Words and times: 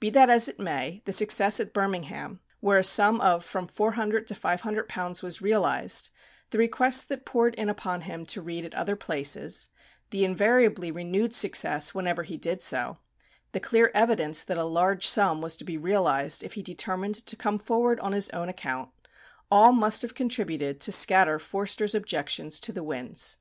Be 0.00 0.08
that 0.08 0.30
as 0.30 0.48
it 0.48 0.58
may, 0.58 1.02
the 1.04 1.12
success 1.12 1.60
at 1.60 1.74
Birmingham, 1.74 2.40
where 2.60 2.78
a 2.78 2.82
sum 2.82 3.20
of 3.20 3.44
from 3.44 3.66
£400 3.66 4.26
to 4.28 4.32
£500 4.32 5.22
was 5.22 5.42
realized, 5.42 6.08
the 6.48 6.56
requests 6.56 7.02
that 7.04 7.26
poured 7.26 7.54
in 7.56 7.68
upon 7.68 8.00
him 8.00 8.24
to 8.28 8.40
read 8.40 8.64
at 8.64 8.72
other 8.74 8.96
places, 8.96 9.68
the 10.08 10.24
invariably 10.24 10.90
renewed 10.90 11.34
success 11.34 11.92
whenever 11.94 12.22
he 12.22 12.38
did 12.38 12.62
so, 12.62 12.96
the 13.52 13.60
clear 13.60 13.90
evidence 13.92 14.42
that 14.42 14.56
a 14.56 14.64
large 14.64 15.06
sum 15.06 15.42
was 15.42 15.54
to 15.56 15.64
be 15.66 15.76
realized 15.76 16.42
if 16.42 16.54
he 16.54 16.62
determined 16.62 17.16
to 17.26 17.36
come 17.36 17.58
forward 17.58 18.00
on 18.00 18.12
his 18.12 18.30
own 18.30 18.48
account, 18.48 18.88
all 19.50 19.72
must 19.72 20.00
have 20.00 20.14
contributed 20.14 20.80
to 20.80 20.90
scatter 20.92 21.38
Forster's 21.38 21.94
objections 21.94 22.58
to 22.58 22.72
the 22.72 22.82
winds. 22.82 23.36